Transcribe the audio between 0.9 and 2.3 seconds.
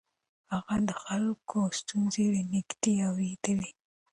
خلکو ستونزې